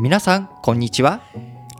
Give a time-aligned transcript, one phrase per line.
[0.00, 1.20] 皆さんこんにちは。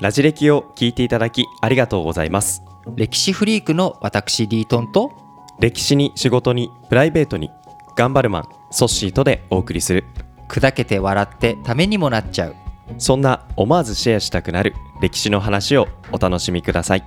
[0.01, 2.63] ラジ歴を聞いていただきありがとうございます。
[2.97, 5.13] 歴史フリークの私リートンと
[5.59, 7.51] 歴史に仕事にプライベートに
[7.97, 10.05] 頑張るマンソッシーとでお送りする。
[10.49, 12.55] 砕けて笑ってためにもなっちゃう。
[12.99, 17.05] そんな思わずシェアしたくなる歴史の話をお楽しみください。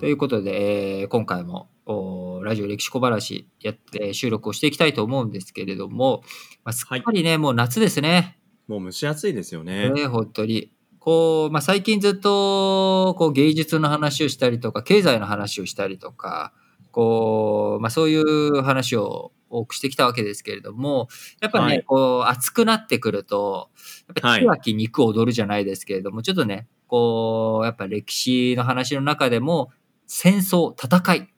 [0.00, 6.22] ということで、えー今回もおラジオ歴史小話やって収録をしていきたいと思うんですけれども、
[6.64, 8.38] まあ、すっかりね、もう夏ですね。
[8.66, 9.90] もう蒸し暑いですよね。
[9.90, 10.72] ね、本当に。
[10.98, 16.52] こう、まあ、最近ずっと、こう、芸術の話をしたりとか、経済の話をしたりとか、
[16.90, 21.08] こう、まあ、そういう話を多くしてきたわけですけれども、
[21.40, 21.82] やっぱね、はい。
[21.84, 23.70] こう、暑くなってくると、
[24.08, 24.40] やっぱはい。
[24.40, 29.70] 木脇肉踊るじゃないですけれども、ちょっとね、こう、やっぱ歴史の話の中でも、
[30.06, 31.28] 戦争、戦い、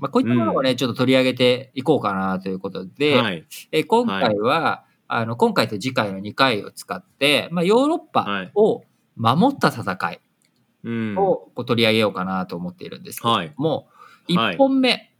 [0.00, 3.44] まあ、こういったものをね、ちょっと取り上げていこうかなということで、はい。
[3.72, 8.84] えー今回は、あの、今回と次回の2回を使って、まあ、ヨーロッパを
[9.16, 10.20] 守った戦い
[10.84, 11.16] うん。
[11.18, 13.88] をこう取り上げようかなと思っているんですけれども、
[14.28, 14.54] はい。
[14.54, 15.12] 1本目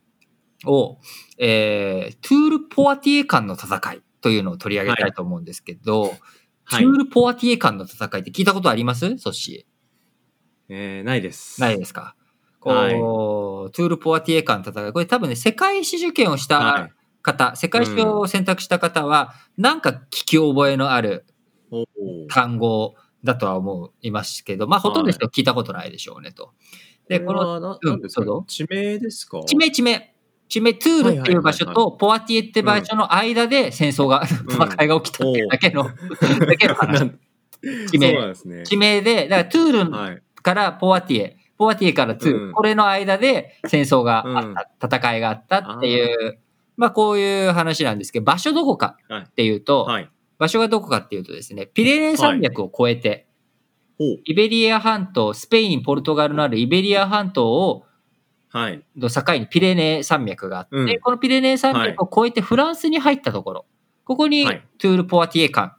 [0.65, 0.99] を、
[1.39, 6.11] えートゥール・ポワティエ間の戦いというのを取り上げたいと思うんですけど、はい。
[6.71, 9.19] トゥール・ポワティエ間の戦いって聞いたことあります？
[9.19, 9.67] ソッシ
[10.69, 11.61] えー、ないです。
[11.61, 12.15] ーないですか？
[12.61, 12.93] こう、はい
[13.73, 14.93] トゥール・ポワティエ間の戦い。
[14.93, 16.93] これ多分ね、世界史受験をしたはい。
[17.23, 21.25] 方、世界史を選択した方は、なんか聞き覚えのある
[22.29, 22.95] 単語
[23.25, 26.53] だとは思いますけど、まあ、ほとんどの人は聞いたことないでしょうねと。
[27.09, 28.25] で、この、れはなうんなんですか？
[28.25, 28.45] どうぞ。
[28.49, 29.43] 地名ですか？
[29.47, 30.15] 地名地名、
[30.49, 37.13] 地名、トゥールっていう場所とポワティエって場所の間で戦争が、 戦いが起きたっていうだけの、だけの話。
[37.91, 38.17] 地名。
[38.65, 40.23] 地名で、だからトゥールはい。
[40.43, 42.53] からポワティエ、ポワティエからトゥール、うん。
[42.53, 46.39] これの間で戦争があった、戦いがあったっていう、
[46.79, 50.11] まあこういう話なんですけど、場所どこかっていうと、はい。
[50.39, 53.27] 場所がどこかっていうとですね、ピレネー山脈を越えて、
[53.99, 54.21] ほう。
[54.25, 57.85] イベリア半島、スペイン、ポルトガルのあるイベリア半島を、
[58.49, 58.83] はい。
[58.97, 61.01] の境にピレネー山脈があって、うん。
[61.01, 63.67] このピレネー山脈を越えてフランスに入ったところ、
[64.05, 64.67] ここにはい。
[64.79, 65.77] トゥール・ポワティエ間、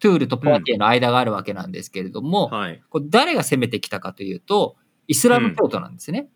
[0.00, 2.82] トゥールとポワティエの間があるわけなんですけれども、はい。
[2.90, 4.74] これ誰が攻めてきたかというと、
[5.10, 6.28] イスラム教徒なんですね。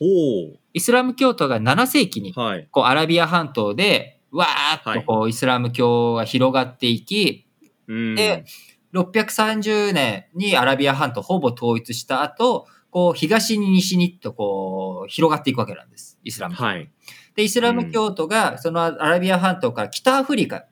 [0.00, 0.06] お
[0.54, 7.46] おイスラム教徒が7世紀に、はいこうアラビア半島で、わーっとこうイスラム教が広がっていき、
[7.88, 8.46] うんで
[8.94, 16.18] 630年にアラビア半島ほぼ統一した後、こう東に西にとこう広がっていくわけなんです。
[16.24, 16.64] イスラム教。
[16.64, 16.90] はい
[17.34, 20.64] で、イスラム教徒がそのアラビア半島から北アフリカ、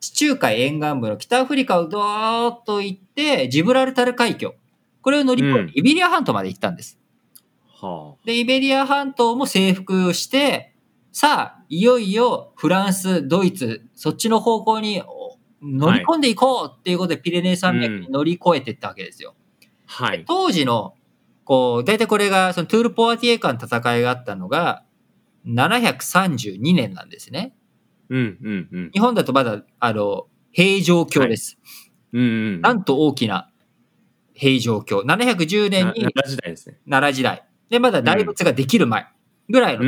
[0.00, 4.54] 地中海沿岸部の北アフリカをどーっと行って、ジブラルタル海峡。
[5.02, 6.98] これを乗り越えうんてイベリア半島まで行ったんです。
[7.86, 10.74] はで、イベリア半島も征服して、
[11.10, 19.34] さあ、いよいよフランス、ドイツ、そっちの方向にお乗り込んでいこうっていうことでピレネー山脈に乗り越えていったわけですよ。
[19.98, 20.94] あはい当時の、
[21.44, 24.84] こう、大体これが、そのトゥール・ポワティエ間の戦いがあったのが、
[25.46, 27.54] 732年なんですね。
[28.08, 31.58] うんうんうん日本だとまだ、あの、平城京です。
[32.12, 32.24] うんう
[32.58, 33.50] んなんと大きな
[34.34, 35.00] 平城京。
[35.00, 37.44] 710年にな奈良時代ですね奈良時代。
[37.72, 39.06] で、まだ大仏ができる前
[39.48, 39.86] ぐらいのう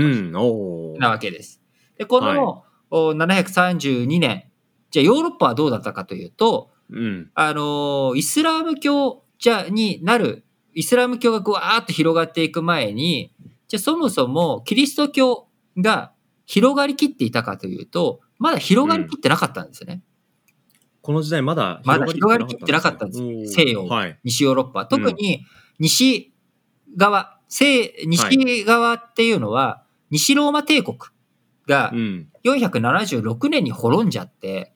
[0.95, 1.61] 年なわけです。
[1.99, 4.45] で、この、お732年、
[4.91, 7.31] じゃあヨーロッパはどうだったかというと、うん。
[7.35, 13.35] あのーイスラム教じゃになる、イスラム教がぐわーっと広がっていく前に、
[13.69, 16.13] じゃあそもそもキリスト教が
[16.47, 20.03] 広がりきっていたかというと、まだ広がりきってなかったんですよね。
[21.03, 23.23] この時代まだまだ広がりきってなかったんです。
[23.23, 24.19] よ西洋はい。
[24.25, 24.87] 西ヨーロッパ。
[24.87, 25.45] 特に
[25.79, 26.33] 西
[26.97, 30.99] 側、西、西側っていうのは、西ローマ帝国
[31.67, 32.29] がうん。
[32.45, 34.75] 476年に滅んじゃって、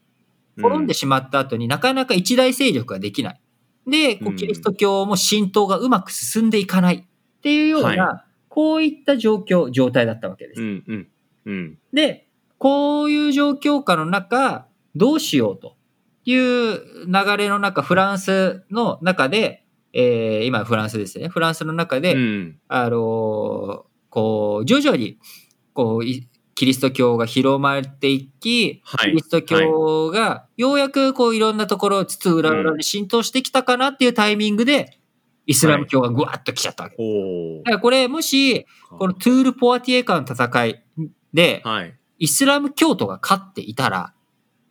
[0.60, 3.40] 滅んでしまった後になかなか一大勢力ができない。
[3.86, 10.62] で、キリスト教も浸透がうまく進んでいかないっていうような、はこういった状況、状態だったわけです。
[10.62, 11.08] うんうん
[11.46, 11.78] うん。
[11.92, 12.26] で、
[12.58, 15.76] こういう状況下の中、どうしようと
[16.24, 21.28] いう流れの中、フランスの中で、えー今フランスですね。
[21.28, 22.58] フランスの中で、うん。
[22.68, 25.18] あのーこう、徐々に、
[25.74, 29.10] こう、いキリスト教が広まっていき、はい。
[29.10, 34.98] キリスト教がようやくこういろんなところ、津々浦々で浸透してきたかなっていうタイミングで、
[35.46, 36.96] イスラム教がぐわっと来ちゃったわけ。
[36.98, 40.84] おおだからこれ、もし、このトゥール・ポワティエ間の戦い
[41.32, 41.94] で、はい。
[42.18, 44.12] イスラム教徒が勝っていたら、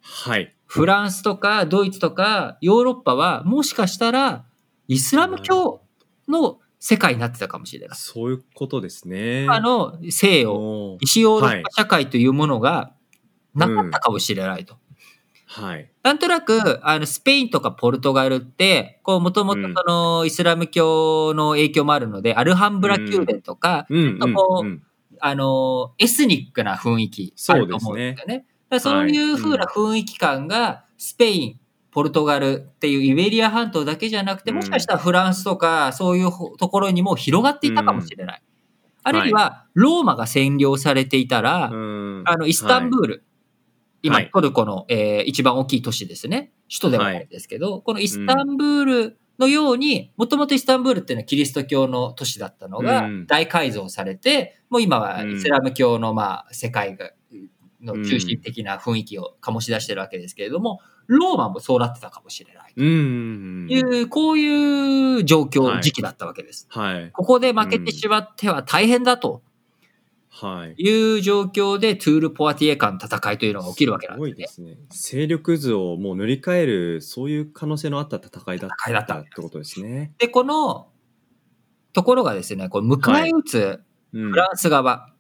[0.02, 0.54] はい。
[0.66, 4.46] フランスとかドイツとかヨーロッパはもしかしたら
[4.88, 5.82] イスラム教
[6.28, 7.98] の世界になってたかもしれない。
[7.98, 12.94] そういうことですねあの西洋、西ヨーロッはいパ社会というものが
[13.56, 14.78] なかったかもしれないと。
[15.48, 15.90] はい。
[16.04, 24.84] なんとなく、あの、スペインとかポルトガルって、こう、もともとうんその、イスラム教の影響もあるので、アルハンブラ宮殿とか、こううん。
[25.20, 28.46] あの、エスニックな雰囲気あると思うんですよね。
[28.80, 31.60] そういう風な雰囲気感が、スペイン、
[31.98, 34.58] ポルトガルっていうイベリア半島だけじゃなくて、うん。
[34.58, 36.30] もしかしたらフランスとか、そういう
[36.60, 38.44] ところにも広がっていたかもしれない。
[39.02, 42.24] あるいは、ローマが占領されていたら、うん。
[42.28, 43.24] あの、イスタンブール、
[44.04, 44.30] 今、はい。
[44.32, 46.52] トルコの、えー一番大きい都市ですね。
[46.70, 53.26] 首都ではないんですけど、このイスタンブールのように、もともとイスタンブールっていうのはキリスト教の都市だったのがうん。
[53.26, 57.10] 大改造されて、もう今はイスラム教の、まあ、世界が、
[57.82, 62.74] の中心的な雰囲気を醸し出してるわけですけれども、ローマもそうなってたかもしれない。
[62.76, 63.68] うん。
[63.70, 66.68] いう、こういう状況、はい時期だったわけです。
[66.70, 67.12] はい。
[67.12, 69.42] ここで負けてしまっては大変だと
[70.30, 70.76] はい。
[70.78, 74.48] いう状況で、トゥール・ポアティエ間の戦いというのが起きるわけなんすごですねいで。
[74.48, 74.78] すね。
[74.90, 80.14] 勢力図をもう塗り替える、そういう可能性のあった戦いだっ戦いだったたってことですね。
[80.20, 80.90] で、この
[81.94, 83.84] ところがですね、これ迎え撃つ
[84.14, 85.14] うんフランス側、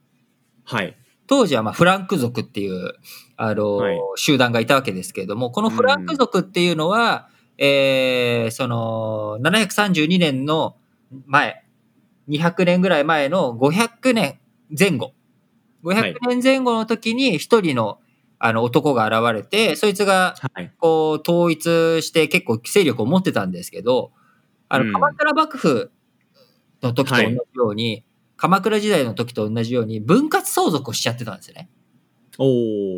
[0.66, 0.98] はい。
[1.27, 2.94] 当時はまあフランク族っていう、
[3.35, 4.00] あの、はい。
[4.15, 10.77] 集団がいたわけですけれども、このフランク族っていうのは、えーその、732年の
[11.25, 11.63] 前、
[12.29, 14.39] 200年ぐらい前の500年
[14.77, 15.13] 前後、
[15.83, 18.00] 500年前後の時に一人の
[18.39, 20.71] あの男が現れて、そいつがはい。
[20.77, 24.12] こう統一して結構勢力を持ってたんですけど、
[24.69, 24.91] あうん。
[24.91, 25.91] の、鎌倉幕府
[26.83, 28.03] の時と同じように、
[28.38, 31.69] 鎌倉時代の時と同じように分割相続をしちゃってたんですよね。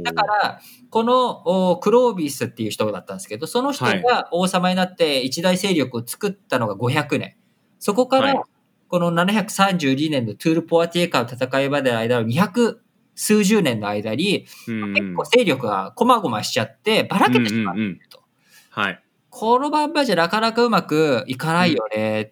[0.04, 0.60] だから、
[0.90, 7.36] このおクロービスっていう人だったんですけど、その人が王様になって一大勢力を作ったのが500年。
[7.80, 8.44] そこからはい、
[8.90, 12.78] この732年のトゥール・ポアティエカの戦いまでの間の200
[13.16, 18.24] 数十年の間に、うん結構勢力がこまごましちゃってばらけてしまっていると。
[18.72, 19.04] はい。
[19.30, 22.32] このまんまじゃなかなかうまくいかないよねっ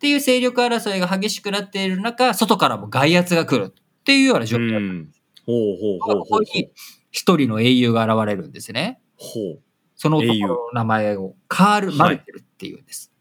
[0.00, 4.86] ていう勢力争いが激しくなっている中、外からも外圧が来るっていうような状況だった。
[4.86, 5.12] うん。
[5.44, 6.72] ほうほうほうほうここに
[7.10, 9.00] 一人の英雄が現れるんですね。
[9.16, 9.62] ほう。
[9.96, 13.12] その男英雄の名前をカール・マルテルっていうんです。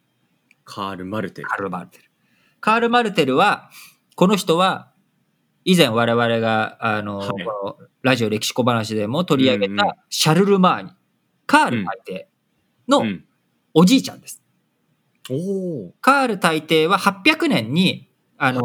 [0.64, 1.48] カール・マルテル。
[1.50, 2.04] カール・マルテル。
[2.62, 3.70] カール・マルテルは、
[4.16, 4.94] この人は、
[5.66, 7.36] 以前我々が、あの、はいこ
[7.82, 10.92] のラジオ歴史小話でも取り上げうんうんたシャルル・マーニ、
[11.46, 12.30] カール大帝
[12.88, 13.26] のうん。
[13.74, 14.42] おじいちゃんです。
[15.30, 15.94] おお。
[16.02, 18.62] カール大帝は800年に、あの、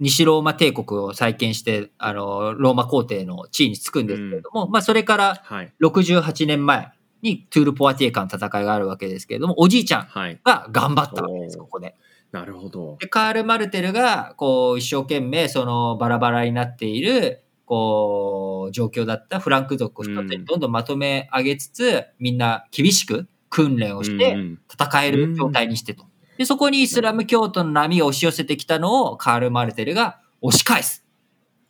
[0.00, 5.72] 西ローマ帝国を再建して、あの、ローマ皇帝の地位につくんですけれども、まあ、それからはい。
[5.82, 6.92] 68年前
[7.22, 10.40] にトゥール・ポアティエ間の戦いがあるわけですけれども、おじいちゃんはい。
[10.44, 11.94] が頑張ったわけです、おーここで。
[12.32, 12.96] なるほど。
[13.00, 24.36] で、カール・マルテルが、こう、一生懸命、その、バラバラになっている、こう、状況だったフランク族を一つにどんどんまとめ上げつつ、みんな厳しく訓練をして、
[24.68, 26.04] 戦える状態にしてと。
[26.36, 31.06] で、そこにイスラム教徒の波が押し寄せてきたのをカール・マルテルが押し返す。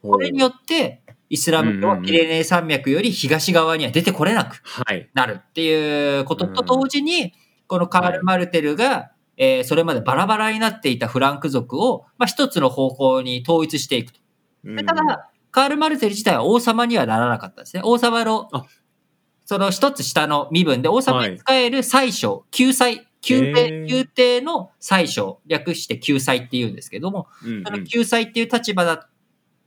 [0.01, 5.11] これによって、イスラム教はピレネー山脈より東側には出てこれなくはい。
[5.13, 7.35] なるっていうことと同時に、
[7.67, 14.21] このカール・マルテルが、えーそれまでバラバラになっていたフランク族を、まあ、一つの方向に統一していくと。
[14.87, 17.83] ただ、カール・マルテル自体は王様にはならなかったんですね。
[17.85, 18.65] 王様のあ、
[19.45, 23.85] その一つ下の身分で王様に使える宰相、救済、宮へ廷、ー。
[23.85, 27.65] 宮廷の宰相、略して救済って言うんですけども、うんうん。
[27.65, 29.09] その救済っていう立場だっ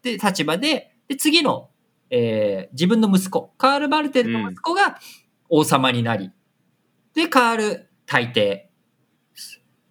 [0.01, 1.69] て、立場で、で、次の、
[2.09, 4.99] えー自分の息子、カール・マルテルの息子が
[5.49, 6.31] 王様になり、
[7.13, 8.69] で、カール大帝、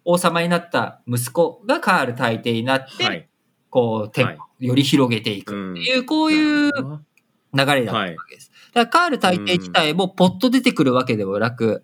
[0.05, 3.28] 王様になった息子がカール大帝になって、はい。
[3.71, 4.37] こう、天はい。
[4.37, 8.50] をより広げていくっていう、こういう流れだったわけです。
[8.76, 11.83] だからカール大帝自体もポッと出てくるわけでもなく、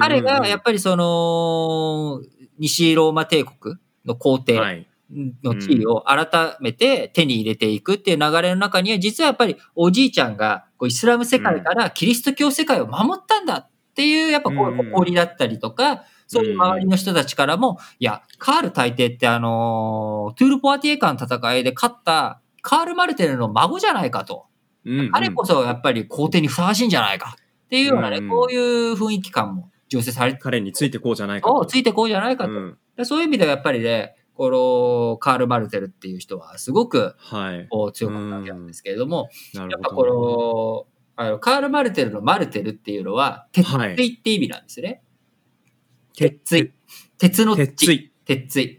[0.00, 2.22] 彼がやっぱりその、
[2.58, 4.86] 西ローマ帝国の皇帝はい。
[5.42, 6.28] の地位を改
[6.60, 24.46] めて手に入れていくっていう流れの中には、実はやっぱりおじいちゃんがこうイスラム世界からキリスト教世界を守ったんだっていう、やっぱこううん誇りだったりとか、そういう周りの人たちからも、いや、カール大帝ってあの、トゥール・ポアティエカの戦いで勝ったカール・マルテルの孫じゃないかと。
[24.84, 32.50] うん彼こそやっぱり皇帝にふさわしいんじゃないかっていうようなね、うんこういう雰囲気感も醸成されて、彼についてこうじゃないかついてこうじゃないかと。
[32.50, 37.68] うんでそういう意味ではやっぱりね、このカール・マルテルっていう人はすごくはい。
[37.92, 39.90] 強かったわけなんですけれども、やっぱ。
[39.90, 45.02] この、あのカール・マルテルのマルテルっていうのは、鉄はい槌って意味なんですね。
[46.14, 46.72] 鉄鉄槌。
[47.18, 47.86] 鉄の鉄槌。
[47.86, 48.12] 槌。
[48.24, 48.76] 鉄槌。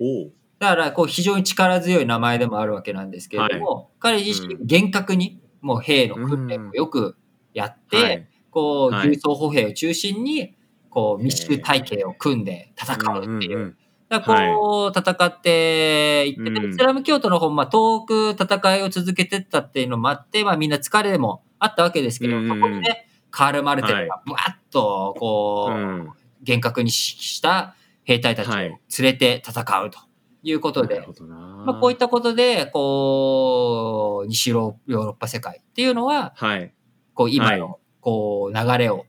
[0.60, 7.16] だから、こう、非常に力強い名前でもあるわけなんですけれども、彼自身う厳格に、もう兵の訓練をよく
[7.54, 8.28] やって、はい。
[8.50, 10.56] こう、はい重装歩兵を中心に、
[10.90, 13.58] こう、密集体系を組んで戦うっていう。
[13.58, 13.78] んんん。
[14.10, 16.72] だからこう、戦っていって、でうん。
[16.72, 26.10] イスラム教徒の方も、まあ、遠く戦いを続けてったっていうのもあって、まあ、みんな疲れもあったわけですけど、うんそこにね、カール・マルテルがブワッと、こう、うん。
[26.44, 28.68] 厳格に指揮した兵隊たちをはい。
[28.68, 30.00] 連れて戦うと
[30.44, 31.36] いうことで、なるほどな。
[31.36, 33.91] まあ、こういったことで、こう、
[34.32, 36.74] 西ヨーロッパ世界っていうのは、はい。
[37.14, 39.06] こう、今はいの、こう、流れを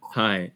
[0.00, 0.52] はい。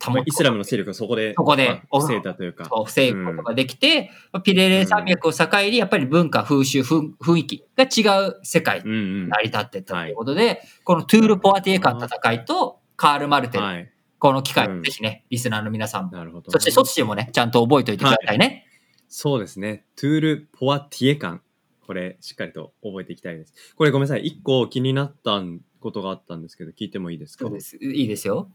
[0.00, 2.68] 保イスラムの勢力がそこで、そこでまあ防いだというか。
[2.70, 8.94] を防ぐことができて、まあピレレ山脈を境に、やっぱり文化、風習、ふん雰囲気が違う世界うんう
[9.26, 9.28] ん。
[9.28, 13.92] 成り立ってったということで、このトゥール・ポアティエカン戦いとカール・マルテル、はい。
[14.18, 16.50] この機会うんをぜひね、リスナーの皆さんも、なるほど。
[16.50, 18.66] そしてそっちもね、ちゃんと覚えておいてくださいね。
[19.08, 19.84] そうですね。
[19.96, 21.42] トゥール・ポワティエカン。
[21.88, 23.54] これ、しっかりと覚えていきたいです。
[23.74, 24.26] これごめんなさい。
[24.26, 25.42] 一個気になった
[25.80, 27.46] ことがあったんですけど、聞いてもいいですか？
[27.46, 27.78] そうです。
[27.78, 28.50] いいですよ。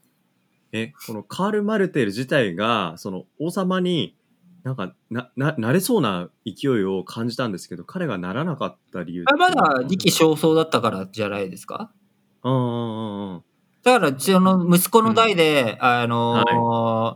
[0.72, 4.16] え、このカール・マルテル自体が、その王様に、
[4.64, 11.92] なんか、な、な、なれそうな勢いを感じたんですけど、彼がならなかった理由あまだ時期尚早だったからじゃないですか？
[12.44, 13.44] うんうんうんうん。
[13.82, 16.44] だから、その息子の代で、あの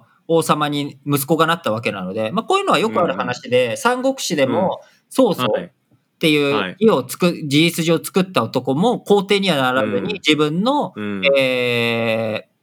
[0.04, 5.74] ー王様に息子がなったわけなので、まあ、こういうのはよくある話で、三国志でも、曹操はい。
[6.18, 6.72] っていはい。
[6.72, 10.04] う家を作、事実上作った男も皇帝にはならずうん。
[10.04, 11.22] に自分の、うん。
[11.38, 12.58] えー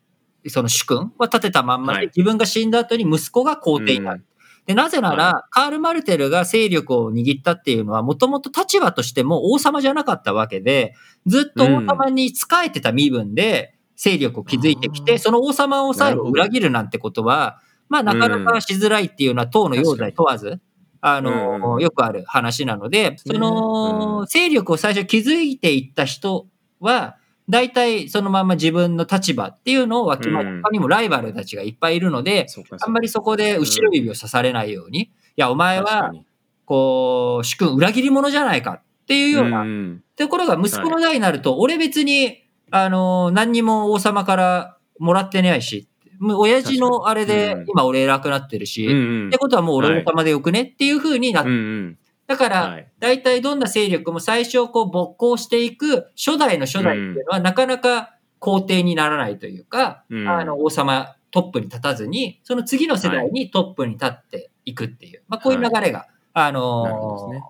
[0.46, 2.06] その主君は立てたまんまで、はい。
[2.08, 4.26] 自分が死んだ後に息子が皇帝になる。
[4.66, 10.94] で、なぜなら、はカール・マルテルが勢力を握ったっていうのは、もともと立場としても王様じゃなかったわけで、
[11.26, 16.30] ずっと王様に仕えてた身分で勢力を築いてきて、あーその王様をさえなるほど。
[16.32, 20.60] 裏切るなんてことは、まあなかなかしづらいっていうのは党の用罪問わず、
[21.06, 26.46] あの、うんよくある話なので、そうんの、勢力を最初築いていった人
[26.80, 32.46] は、大体そのまま自分の立場っていうのをわきまえ他にもライバルたちがいっぱいいるので、
[32.80, 36.10] あんまりそこで後ろ指を刺されないように、いや、お前は、
[36.64, 45.86] こう、主君裏切り者じゃないかっていうような、んところが息子の代になると、俺別に、あの、何にも王様からもらってないし、
[46.24, 49.28] もう親父のあれで今俺偉くなってるし、うんうん。
[49.28, 51.98] ってことはもう俺王様でよくねっていう風になって、うんうん。
[52.26, 52.88] だから、はい。
[52.98, 60.28] 大体どんな勢力も最初こう勃興していく初代の初代っていうのはなかなか皇帝にならないというか、うん。
[60.28, 67.42] あの王様トップに立たずに、その次の世代にトップに立っていくっていう、まあこういう流れが、あのーね。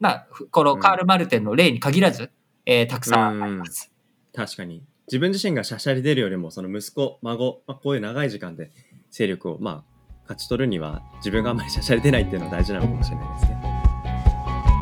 [0.00, 2.30] まあ、このカール・マルテンの例に限らず、
[2.66, 3.90] えーたくさんあります。
[4.34, 4.82] 確かに。
[5.08, 8.70] 自分自身がしゃしゃり出るよりも、その息子、孫、まあ、こういう長い時間で
[9.10, 9.84] 勢力を、まあ、
[10.24, 13.78] 勝ち取るには、自分があんまりしゃしゃり出ないっていうのは大事なのかもしれないですね。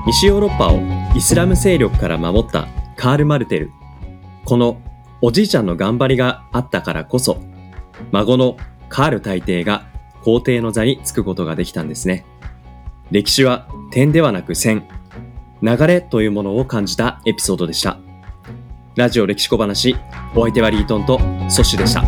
[0.06, 0.80] 西ヨーロッパを
[1.16, 3.70] イスラム勢力から守ったカール・マルテル。
[4.44, 4.80] この
[5.22, 7.40] おじいちゃんの頑張りがあったからこそ、
[8.10, 8.56] 孫の
[8.88, 9.86] カール大帝が
[10.22, 12.24] 皇帝の座につくことができたんですね。
[13.10, 14.88] 歴史は点ではなく線。
[15.62, 17.98] 流れというものを感じたエピソードでした。
[18.96, 19.94] ラジオ歴史小話、
[20.34, 21.18] お相手はリートンと
[21.50, 22.02] ソッシュでした。